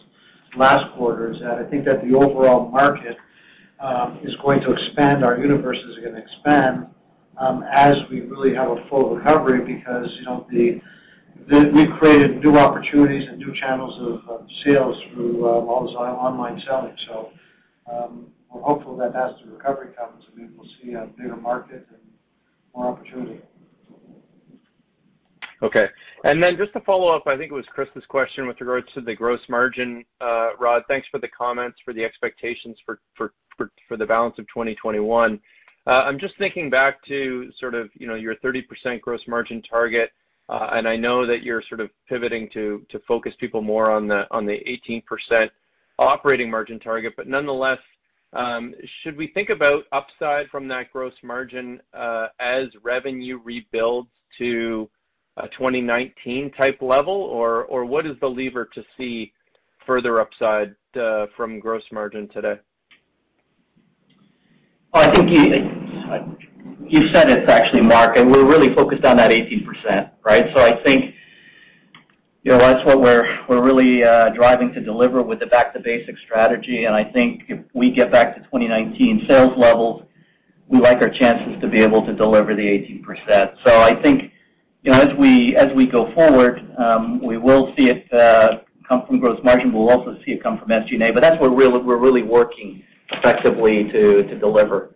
[0.55, 3.17] last quarter, is that I think that the overall market
[3.81, 5.23] Um, is going to expand.
[5.23, 6.87] Our universe is gonna expand
[7.37, 13.27] um, as we really have a full recovery because, you know, we've created new opportunities
[13.29, 16.95] and new channels of sales through uh, all this online selling.
[17.07, 17.31] So
[17.91, 21.99] um we're hopeful that as the recovery comes, we'll see a bigger market and
[22.75, 23.41] more opportunity.
[25.61, 25.87] Okay.
[26.23, 29.01] And then just to follow up, I think it was Chris's question with regards to
[29.01, 30.05] the gross margin.
[30.21, 33.01] Uh, Rod, thanks for the comments for the expectations for
[33.89, 35.39] the balance of 2021.
[35.87, 40.11] Uh, I'm just thinking back to sort of, you know, your 30% gross margin target,
[40.47, 44.07] uh, and I know that you're sort of pivoting to to focus people more on
[44.07, 45.49] the 18%
[45.97, 47.13] operating margin target.
[47.15, 47.79] But nonetheless,
[48.33, 54.89] um, should we think about upside from that gross margin, uh, as revenue rebuilds to
[55.37, 57.13] a 2019 type level?
[57.13, 59.33] Or what is the lever to see
[59.85, 60.75] further upside
[61.35, 62.59] from gross margin today?
[64.93, 65.29] I think
[66.89, 70.47] you said it actually, Mark, and we're really focused on that 18%, right?
[70.55, 71.13] So I think,
[72.43, 73.99] you know, that's what we're we're really
[74.33, 76.85] driving to deliver with the back to basics strategy.
[76.85, 80.03] And I think if we get back to 2019 sales levels,
[80.67, 83.55] we like our chances to be able to deliver the 18%.
[83.65, 84.31] So I think,
[84.83, 89.05] you know, as we as we go forward, um we will see it uh come
[89.05, 89.71] from gross margin.
[89.71, 92.83] We'll also see it come from SG&A, but that's what we're really we're really working
[93.11, 94.95] effectively to deliver.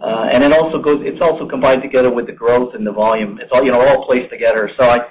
[0.00, 3.38] Uh and it also goes it's also combined together with the growth and the volume.
[3.40, 4.70] It's all, you know, all placed together.
[4.76, 5.06] So I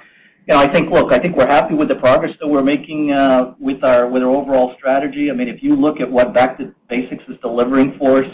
[0.48, 3.10] you know, I think, look, I think we're happy with the progress that we're making
[3.10, 5.30] uh with our with our overall strategy.
[5.30, 8.30] I mean, if you look at what back to basics is delivering for us,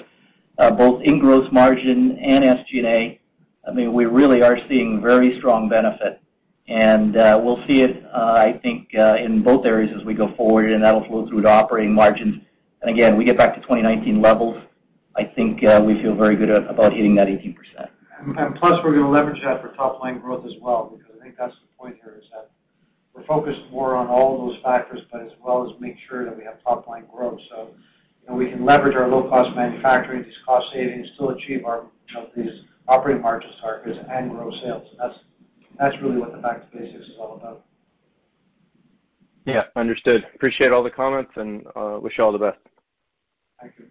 [0.77, 3.19] both in gross margin and SG&A,
[3.67, 6.21] I mean, we really are seeing very strong benefit.
[6.69, 10.85] And uh we'll see it, I think, in both areas as we go forward, and
[10.85, 12.43] that'll flow through to operating margins.
[12.83, 14.61] And again, we get back to 2019 levels,
[15.17, 17.57] I think, uh, we feel very good about hitting that 18%.
[18.39, 21.37] And plus, we're gonna leverage that for top line growth as well, because I think
[21.37, 22.51] that's the point here, is that
[23.15, 26.45] we're focused more on all those factors, but as well as make sure that we
[26.45, 27.41] have top line growth.
[27.51, 27.69] So
[28.23, 31.87] you know, we can leverage our low cost manufacturing, these cost savings, still achieve our,
[32.09, 34.89] you know, these operating margin targets and grow sales.
[34.99, 35.19] That's
[35.79, 37.65] that's really what the back to basics is all about.
[39.47, 40.27] Yeah, understood.
[40.35, 42.59] Appreciate all the comments and uh, wish you all the best.
[43.63, 43.87] Thank you.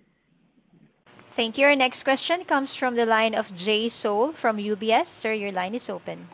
[1.35, 1.65] Thank you.
[1.65, 5.05] Our next question comes from the line of Jay Sole from UBS.
[5.23, 6.27] Sir, your line is open.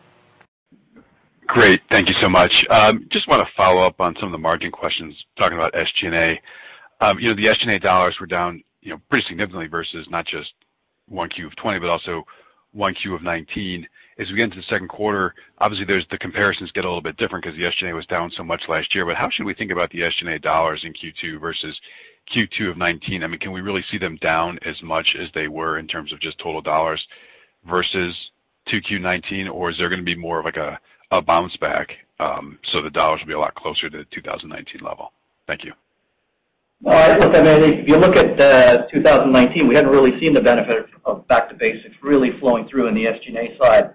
[1.45, 1.81] Great.
[1.91, 2.65] Thank you so much.
[2.69, 6.41] Um, just wanna follow up on some of the margin questions, talking about SG&A.
[6.99, 10.53] Um, you know, the SG&A dollars were down, you know, pretty significantly versus not just
[11.09, 12.25] 1Q of 2020, but also
[12.75, 13.87] 1Q of 2019.
[14.19, 17.15] as we get into the second quarter, obviously there's the comparisons get a little bit
[17.17, 19.05] different because the SG&A was down so much last year.
[19.05, 21.79] But how should we think about the SG&A dollars in Q2 versus
[22.33, 23.39] Q2 of 2019?
[23.39, 26.37] Can we really see them down as much as they were in terms of just
[26.39, 27.05] total dollars
[27.65, 28.15] versus
[28.67, 29.47] 2Q 2019?
[29.47, 33.21] Is there going to be more of like a bounce back, um, so the dollars
[33.21, 35.11] will be a lot closer to the 2019 level?
[35.47, 35.73] Thank you.
[36.81, 41.49] Well, look, if you look at 2019, we hadn't really seen the benefit of back
[41.49, 43.93] to basics really flowing through in the SG&A side.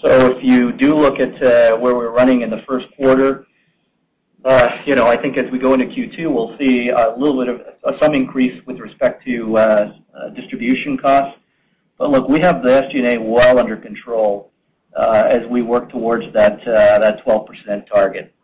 [0.00, 3.46] So if you do look at uh, where we're running in the first quarter,
[4.44, 7.98] Uh, I think as we go into Q2, we'll see a little bit of uh,
[8.00, 9.92] some increase with respect to uh,
[10.34, 11.38] distribution costs.
[11.98, 14.52] But look, we have the SG&A well under control
[14.96, 18.34] as we work towards that 12% target.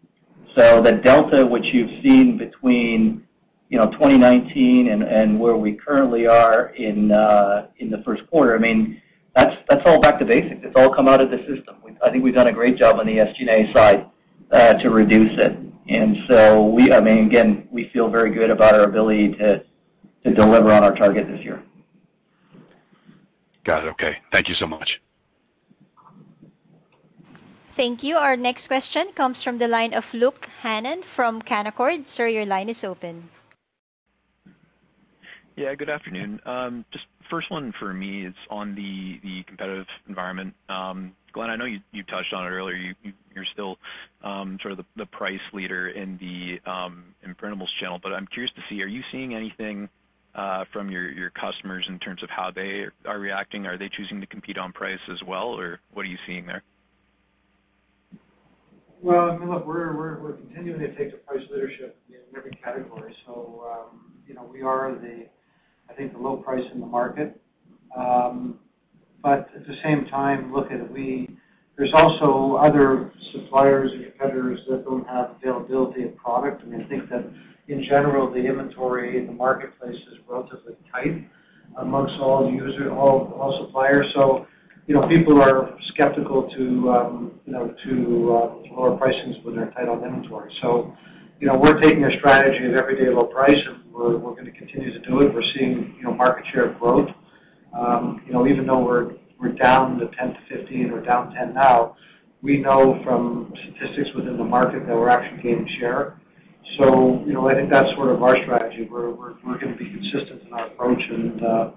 [0.57, 3.24] So the delta which you've seen between
[3.68, 8.59] you know, 2019 and where we currently are in uh in the first quarter, I
[8.59, 9.00] mean,
[9.35, 10.61] that's that's all back to basics.
[10.62, 11.76] It's all come out of the system.
[12.04, 14.07] I think we've done a great job on the SG&A side
[14.80, 15.57] to reduce it.
[15.87, 19.64] We, I mean, again, we feel very good about our ability to
[20.25, 21.62] deliver on our target this year.
[23.64, 23.88] Got it.
[23.90, 24.16] Okay.
[24.33, 25.01] Thank you so much.
[27.77, 28.16] Thank you.
[28.16, 32.05] Our next question comes from the line of Luke Hannan from Canaccord.
[32.16, 33.31] Sir, your line is open.
[35.56, 36.40] Yeah, good afternoon.
[36.46, 40.54] Um, just first one for me is on the competitive environment.
[40.68, 42.94] Um, Glenn, I know you touched on it earlier.
[43.34, 43.78] You're still
[44.22, 46.60] um, sort of the price leader in the
[47.26, 49.88] imprintables channel, but I'm curious to see, are you seeing anything
[50.34, 53.66] uh, from your customers in terms of how they are reacting?
[53.66, 56.62] Are they choosing to compete on price as well, or what are you seeing there?
[59.02, 63.14] Well, look, we're continuing to take the price leadership in every category.
[63.26, 64.96] So um, you know, we are,
[65.88, 67.40] I think, the low price in the market.
[67.97, 68.59] Um,
[69.23, 71.29] but at the same time, look, at it, we
[71.77, 76.62] there's also other suppliers and competitors that don't have availability of product.
[76.62, 77.25] And I think that
[77.66, 81.29] in general, the inventory in the marketplace is relatively tight
[81.79, 84.07] amongst all user, all, all suppliers.
[84.14, 84.47] So,
[84.87, 89.70] you know, people are skeptical to um, you know, to uh, lower pricings when they're
[89.70, 90.53] tight on inventory.
[90.61, 90.94] So,
[91.40, 94.92] you know, we're taking a strategy of everyday low price, and we're going to continue
[94.92, 95.33] to do it.
[95.33, 97.09] We're seeing market share growth.
[97.78, 101.96] Um, even though we're down to 10%-15% or down 10 now,
[102.42, 106.20] we know from statistics within the market that we're actually gaining share.
[106.78, 108.88] So I think that's sort of our strategy.
[108.90, 111.70] We're going to be consistent in our approach and uh,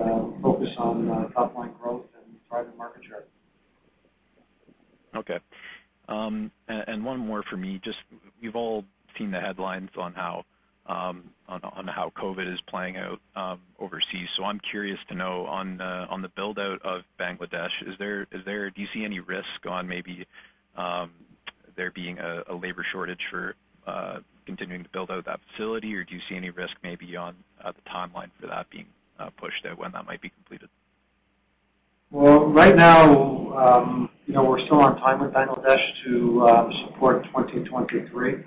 [0.00, 3.24] uh, focus on uh, top-line growth and driving market share.
[5.14, 5.38] Okay.
[6.08, 7.80] Um, and one more for me.
[7.84, 7.98] Just
[8.40, 8.84] you've all
[9.18, 10.44] seen the headlines on how
[10.90, 11.30] Um,
[12.20, 14.28] COVID is playing out um, overseas.
[14.36, 17.70] So I'm curious to know on the build-out of Bangladesh,
[18.70, 20.26] do you see any risk on maybe
[20.76, 21.12] um,
[21.76, 23.54] there being a labor shortage for
[23.86, 27.34] uh, continuing to build out that facility, or do you see any risk maybe on
[27.62, 28.86] uh, the timeline for that being
[29.18, 30.68] uh, pushed out, when that might be completed?
[32.10, 38.44] Well, right now, you know, we're still on time with Bangladesh to support 2023.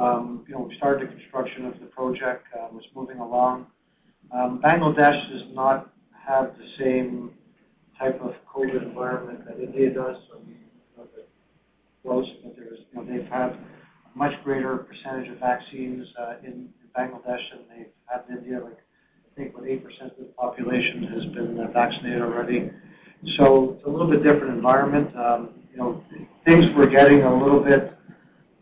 [0.00, 2.46] Um, we started the construction of the project.
[2.54, 3.66] Uh, it's moving along.
[4.32, 5.92] Um, Bangladesh does not
[6.26, 7.30] have the same
[7.98, 10.16] type of COVID environment that India does.
[10.28, 10.40] So
[12.06, 12.26] those
[12.94, 13.58] that they've had a
[14.14, 18.60] much greater percentage of vaccines uh, in Bangladesh than they've had in India.
[18.62, 22.70] Like, I think, what, 8% of the population has been uh, vaccinated already.
[23.36, 25.14] So it's a little bit different environment.
[25.16, 26.04] Um, you know,
[26.46, 27.95] things were getting a little bit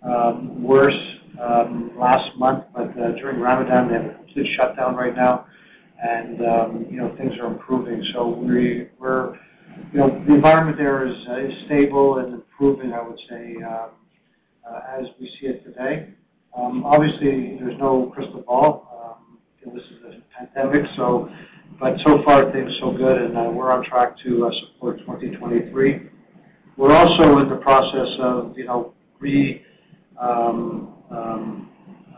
[0.05, 0.95] Um, worse
[1.41, 5.47] um, last month, but uh, during Ramadan, they have a complete shutdown right now,
[6.03, 8.05] and um, you know things are improving.
[8.13, 9.35] So we we're
[9.93, 13.91] you know the environment there is uh, stable and improving, I would say, um,
[14.71, 16.11] uh, as we see it today.
[16.55, 19.19] Obviously, there's no crystal ball.
[19.19, 19.39] Um,
[19.75, 21.31] this is a pandemic, so
[21.81, 26.11] but so far things so good, and we're on track to support 2023.
[26.77, 28.55] We're also in the process of
[30.21, 31.71] Um, um,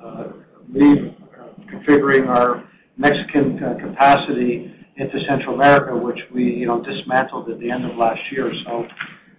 [0.04, 0.24] uh,
[0.72, 7.96] reconfiguring our Mexican uh, capacity into Central America, which we dismantled at the end of
[7.96, 8.52] last year.
[8.64, 8.86] So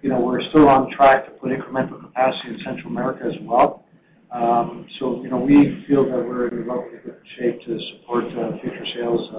[0.04, 3.84] we're still on track to put incremental capacity in Central America as well.
[4.32, 9.30] Um, so we feel that we're in relatively good shape to support uh, future sales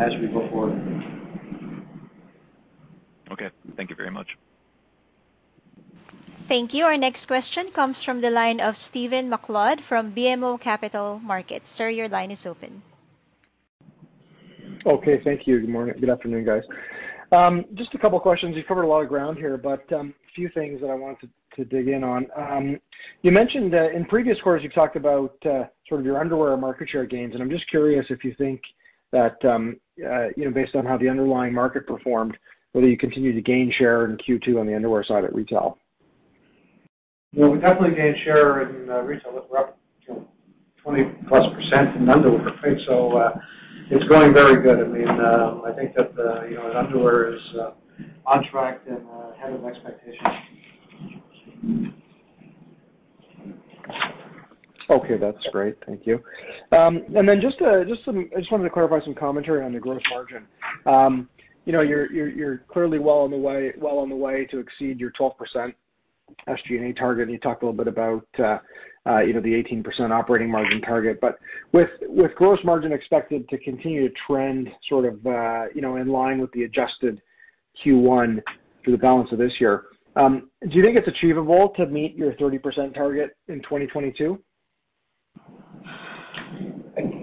[0.00, 0.72] as we go forward.
[3.30, 3.50] Okay.
[3.76, 4.26] Thank you very much.
[6.48, 6.84] Thank you.
[6.84, 11.64] Our next question comes from the line of Stephen MacLeod from BMO Capital Markets.
[11.78, 12.82] Sir, your line is open.
[14.84, 15.20] Okay.
[15.22, 15.60] Thank you.
[15.60, 15.94] Good morning.
[16.00, 16.62] Good afternoon, guys.
[17.30, 18.56] Um, just a couple questions.
[18.56, 21.30] You've covered a lot of ground here, but um, a few things that I wanted
[21.56, 22.26] to dig in on.
[22.36, 22.78] Um,
[23.22, 27.06] you mentioned in previous quarters, you've talked about uh, sort of your underwear market share
[27.06, 28.60] gains, and I'm just curious if you think
[29.12, 29.58] that, uh,
[30.36, 32.36] you know, based on how the underlying market performed,
[32.72, 35.78] whether you continue to gain share in Q2 on the underwear side at retail.
[37.34, 39.46] Well, we definitely gained share in uh, retail.
[39.50, 40.28] We're up, you know,
[40.84, 42.78] 20%+ in underwear, right?
[42.86, 43.38] So, uh,
[43.90, 44.80] it's going very good.
[44.80, 46.12] I mean, uh, I think that,
[46.48, 47.40] you know, underwear is
[48.26, 48.98] on track and
[49.34, 50.28] ahead of expectations.
[54.90, 55.76] Okay, that's great.
[55.86, 56.22] Thank you.
[56.72, 60.02] Um, and then just some, I just wanted to clarify some commentary on the gross
[60.10, 60.46] margin.
[60.86, 61.28] Um,
[61.64, 64.58] you know, you're you're you're clearly well on the way well on the way to
[64.58, 65.72] exceed your 12%
[66.48, 68.58] SG&A target, and you talked a little bit about, uh,
[69.08, 71.20] uh, you know, the 18% operating margin target.
[71.20, 71.38] But
[71.72, 71.90] with
[72.36, 76.52] gross margin expected to continue to trend sort of, uh, you know, in line with
[76.52, 77.20] the adjusted
[77.84, 78.42] Q1
[78.84, 79.84] through the balance of this year,
[80.16, 84.38] um, do you think it's achievable to meet your 30% target in 2022?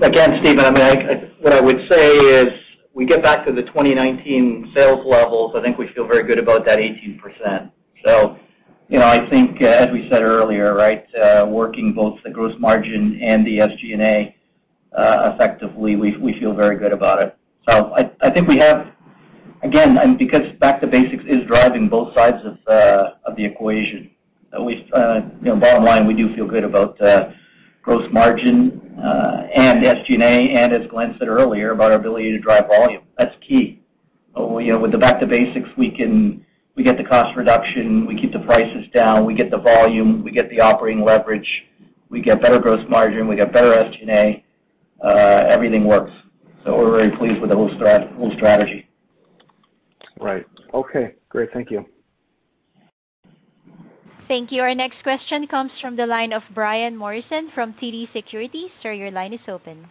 [0.02, 2.48] Again, Stephen, I mean, what I would say is
[2.94, 5.54] we get back to the 2019 sales levels.
[5.56, 7.72] I think we feel very good about that 18%.
[8.90, 12.56] You know, I think, uh, as we said earlier, right, uh, working both the gross
[12.58, 14.36] margin and the SG&A
[14.98, 17.38] uh, effectively, we feel very good about it.
[17.70, 18.88] So I think we have,
[19.62, 24.10] again, because Back to Basics is driving both sides of the equation,
[24.58, 24.84] you
[25.44, 26.98] know, bottom line, we do feel good about
[27.84, 28.82] gross margin
[29.54, 33.04] and SG&A, and as Glenn said earlier, about our ability to drive volume.
[33.20, 33.84] That's key.
[34.36, 35.92] You know, with the Back to Basics, we
[36.84, 40.50] get the cost reduction, we keep the prices down, we get the volume, we get
[40.50, 41.66] the operating leverage,
[42.10, 44.44] we get better gross margin, we get better SG&A,
[45.04, 46.12] uh, everything works.
[46.66, 47.72] So We're very pleased with the whole
[48.36, 48.88] strategy.
[50.20, 50.46] Right.
[50.74, 51.50] Okay, great.
[51.54, 51.86] Thank you.
[54.28, 54.62] Thank you.
[54.62, 58.70] Our next question comes from the line of Brian Morrison from TD Securities.
[58.84, 59.88] Sir, your line is open.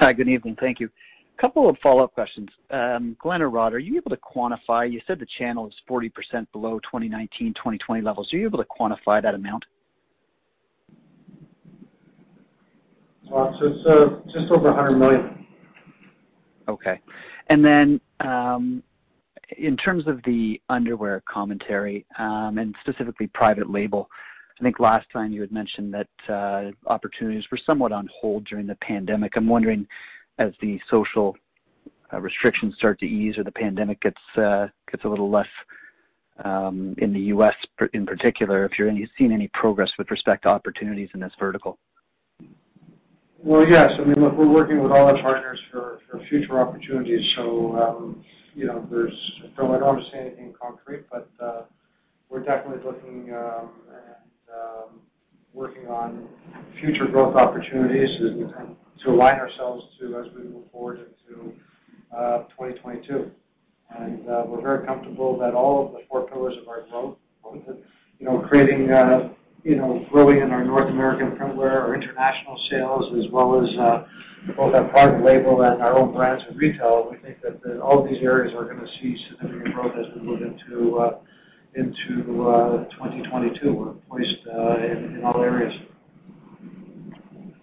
[0.00, 0.56] Hi, good evening.
[0.58, 0.90] Thank you.
[1.38, 2.48] Couple of follow-up questions.
[2.70, 6.10] Um, Glenn or Rhod, are you able to quantify, you said the channel is 40%
[6.52, 8.32] below 2019, 2020 levels.
[8.32, 9.64] Are you able to quantify that amount?
[13.34, 15.46] Uh, it's uh, just over 100 million.
[16.68, 17.00] Okay.
[17.48, 18.82] And then um
[19.58, 24.10] in terms of the underwear commentary, um, and specifically private label,
[24.58, 28.66] I think last time you had mentioned that uh, opportunities were somewhat on hold during
[28.66, 29.36] the pandemic.
[29.36, 29.86] I'm wondering,
[30.38, 31.36] as the social
[32.12, 35.48] uh, restrictions start to ease or the pandemic gets uh, gets a little less
[36.44, 37.54] um, in the U.S.
[37.94, 41.78] in particular, if you're any, seeing any progress with respect to opportunities in this vertical.
[43.38, 43.92] Well, yes.
[43.98, 47.32] I mean, look, we're working with all our partners for future opportunities.
[47.36, 48.24] So, um,
[48.54, 49.12] you know, there's
[49.56, 51.62] so I don't want to say anything concrete, but uh,
[52.28, 55.00] we're definitely looking um, and um,
[55.56, 56.28] working on
[56.78, 61.52] future growth opportunities to align ourselves to as we move forward into
[62.14, 63.30] uh, 2022.
[63.90, 67.16] Uh, we're very comfortable that all of the four pillars of our growth,
[68.18, 69.30] you know, creating, uh,
[69.64, 73.74] you know, growing in our North American printwear, our international sales, as well as
[74.56, 78.10] both our private label and our own brands in retail, we think that all of
[78.10, 81.16] these areas are gonna see significant growth as we move into
[81.78, 83.72] Uh, 2022.
[83.72, 85.74] We're poised uh, in all areas.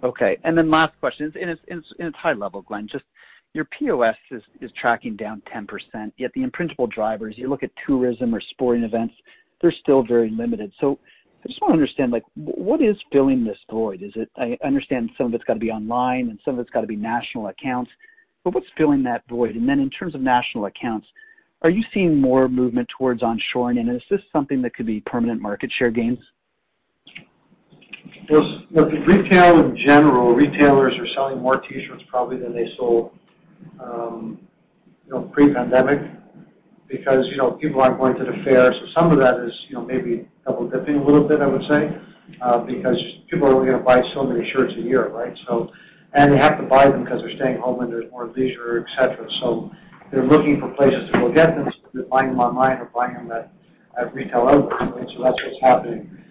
[0.03, 0.38] Okay.
[0.43, 1.34] And then last question.
[1.39, 2.88] And it's high level, Glenn.
[2.88, 3.05] Just
[3.53, 8.41] your POS is tracking down 10%, yet the imprintable drivers, you look at tourism or
[8.41, 9.14] sporting events,
[9.61, 10.72] they're still very limited.
[10.80, 10.97] So
[11.43, 14.01] I just wanna understand, like, what is filling this void?
[14.01, 14.30] Is it?
[14.38, 17.47] I understand some of it's gotta be online and some of it's gotta be national
[17.47, 17.91] accounts,
[18.43, 19.55] but what's filling that void?
[19.55, 21.07] And then in terms of national accounts,
[21.64, 25.41] are you seeing more movement towards onshoring, and is this something that could be permanent
[25.41, 26.20] market share gains?
[28.30, 33.11] Well, look, retail in general, retailers are selling more T-shirts probably than they sold,
[33.82, 34.39] um,
[35.05, 36.09] you know, pre-pandemic
[36.88, 38.72] because, you know, people aren't going to the fair.
[38.72, 41.64] So Some of that is, you know, maybe double dipping a little bit, I would
[41.70, 41.97] say,
[42.41, 45.38] uh, because people are only gonna buy so many shirts a year, right?
[45.47, 45.72] So,
[46.14, 48.95] and They have to buy them because they're staying home and there's more leisure, et
[48.95, 49.28] cetera.
[50.14, 53.16] They're looking for places to go get them, so they're buying them online or buying
[53.16, 55.11] them at retail outlets.
[55.16, 56.24] So that's what's happening.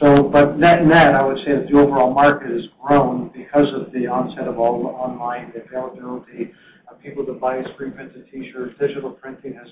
[0.00, 4.06] So, but Net-net, I would say that the overall market has grown because of the
[4.06, 6.52] onset of all online, the availability
[6.88, 8.78] of people to buy screen-printed T-shirts.
[8.78, 9.68] Digital printing has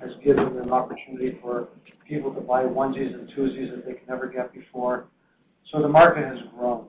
[0.00, 1.68] has given an opportunity for
[2.06, 5.06] people to buy onesies and twosies that they could never get before.
[5.70, 6.86] So the market has grown.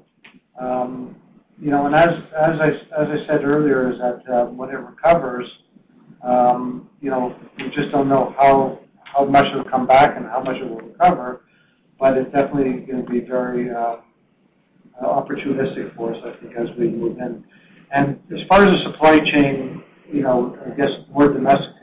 [1.59, 4.77] You know, and as as I as I said earlier, is that uh, when it
[4.77, 5.66] recovers, um,
[6.23, 8.79] you know, we just don't know how
[9.25, 11.41] much it'll come back and how much it will recover,
[11.99, 13.97] but it's definitely going to be very uh,
[15.03, 17.43] opportunistic for us, I think, as we move in.
[17.91, 21.73] And as far as the supply chain, you know, I guess more domestic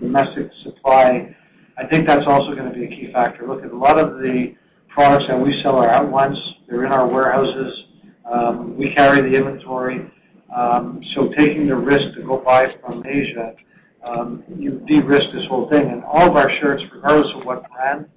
[0.00, 1.34] domestic supply,
[1.76, 3.46] I think that's also going to be a key factor.
[3.46, 4.54] Look, a lot of the
[4.88, 6.38] products that we sell are at once.
[6.68, 7.84] They're in our warehouses.
[8.30, 10.10] Um, we carry the inventory.
[10.54, 13.54] Um, so taking the risk to go buy from Asia,
[14.04, 15.88] um, you de-risk this whole thing.
[15.90, 18.08] And all of our shirts, regardless of what brand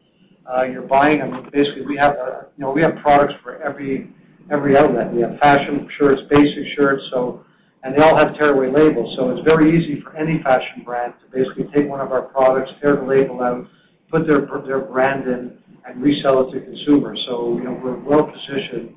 [0.45, 3.61] uh, you're buying, I mean, basically we have, a, you know, we have products for
[3.61, 4.09] every
[4.49, 5.13] every outlet.
[5.13, 7.45] We have fashion shirts, basic shirts, so
[7.83, 9.15] and they all have tearaway labels.
[9.15, 12.71] So it's very easy for any fashion brand to basically take one of our products,
[12.81, 13.65] tear the label out,
[14.09, 17.23] put their their brand in, and resell it to consumers.
[17.27, 18.95] So you know we're well positioned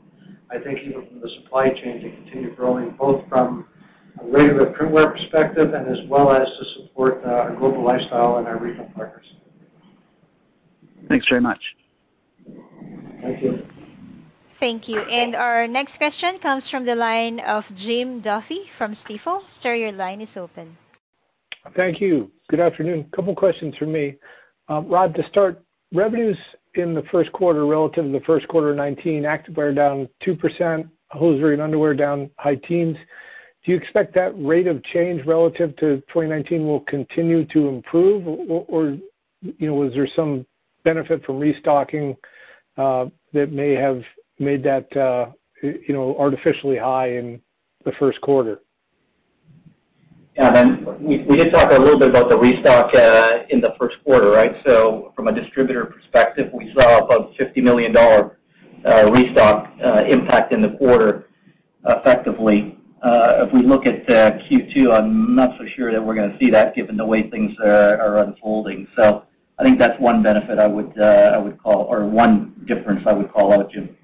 [0.54, 3.66] I think even from the supply chain to continue growing, both from
[4.20, 8.46] a regular printwear perspective and as well as to support uh, our global lifestyle and
[8.46, 9.26] our retail partners.
[11.08, 11.60] Thanks very much.
[13.22, 13.66] Thank you.
[14.60, 15.00] Thank you.
[15.00, 19.40] And Our next question comes from the line of Jim Duffy from Stifel.
[19.62, 20.76] Sir, your line is open.
[21.76, 22.30] Thank you.
[22.48, 23.06] Good afternoon.
[23.12, 24.14] A couple questions from me.
[24.68, 25.62] Um, Rhod, to start,
[25.92, 26.38] revenues
[26.74, 31.54] in the first quarter relative to the first quarter of 2019, activewear down 2%, hosiery
[31.54, 32.96] and underwear down high teens.
[33.64, 38.26] Do you expect that rate of change relative to 2019 will continue to improve?
[38.26, 38.98] Or,
[39.40, 40.44] you know, was there some
[40.84, 42.14] benefit from restocking
[42.76, 44.02] uh, that may have
[44.38, 45.30] made that, uh,
[45.62, 47.40] you know, artificially high in
[47.86, 48.60] the first quarter?
[50.36, 50.50] Yeah.
[50.50, 54.30] then We did talk a little bit about the restock uh, in the first quarter,
[54.30, 54.56] right?
[54.66, 57.94] So From a distributor perspective, we saw about $50 million
[59.10, 59.70] restock
[60.06, 61.28] impact in the quarter
[61.86, 62.78] effectively.
[63.04, 66.38] Uh, if we look at uh, Q2, I'm not so sure that we're going to
[66.38, 68.88] see that given the way things are unfolding.
[68.96, 69.24] So
[69.58, 73.52] I think that's one benefit uh, I would call, or one difference I would call
[73.52, 73.94] out, Jim.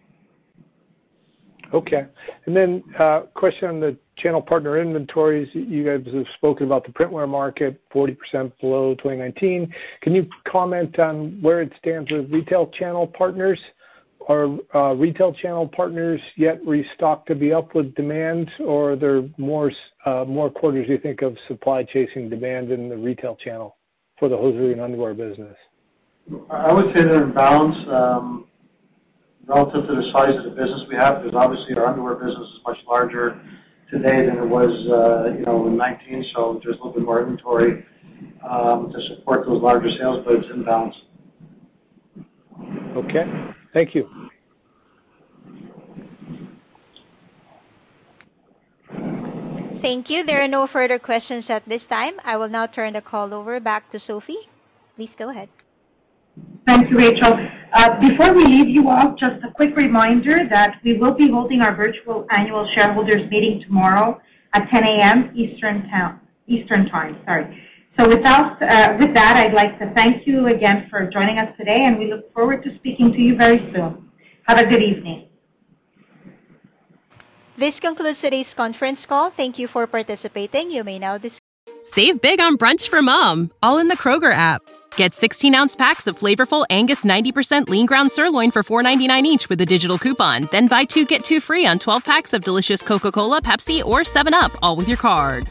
[1.73, 2.05] Okay.
[2.47, 5.49] and then uh, Question on the channel partner inventories.
[5.55, 8.17] You guys have spoken about the printwear market, 40%
[8.61, 9.73] below 2019.
[10.03, 13.61] Can you comment on where it stands with retail channel partners?
[14.31, 19.29] Are uh, retail channel partners yet restocked to be up with demand, or are there
[19.39, 19.73] more
[20.07, 23.77] uh, more quarters you think of supply chasing demand in the retail channel
[24.21, 25.57] for the hosiery and underwear business?
[26.49, 27.77] I would say they're in balance.
[27.89, 28.47] Um,
[29.47, 32.61] relative to the size of the business we have, because obviously our underwear business is
[32.65, 33.41] much larger
[33.91, 37.21] today than it was, uh, you know, in 2019, so there's a little bit more
[37.21, 37.85] inventory
[38.49, 40.95] um, to support those larger sales, but it's in balance.
[42.97, 43.25] Okay.
[43.73, 44.09] Thank you.
[49.83, 50.25] Thank you.
[50.25, 52.15] There are no further questions at this time.
[52.25, 54.49] I will now turn the call over back to Sophie.
[54.97, 55.49] Please go ahead.
[56.67, 57.35] Thank you, Rachel.
[57.73, 61.63] Uh, before we leave you all, just a quick reminder that we will be holding
[61.63, 64.21] our virtual annual shareholders meeting tomorrow
[64.53, 65.33] at 10 A.M.
[65.35, 65.89] Eastern
[66.89, 67.17] Time.
[67.25, 67.63] Sorry.
[68.01, 68.33] So, With uh,
[68.63, 72.63] that, I'd like to thank you again for joining us today, and we look forward
[72.65, 74.09] to speaking to you very soon.
[74.45, 75.29] Have a good evening.
[77.59, 79.33] This concludes today's conference call.
[79.37, 80.71] Thank you for participating.
[80.71, 81.45] You may now disconnect.
[81.83, 84.63] Save big on brunch for mom, all in the Kroger app.
[84.97, 89.61] Get 16 ounce packs of flavorful Angus 90% lean ground sirloin for $4.99 each with
[89.61, 90.49] a digital coupon.
[90.51, 94.01] Then buy two get two free on 12 packs of delicious Coca Cola, Pepsi, or
[94.01, 95.51] 7UP, all with your card.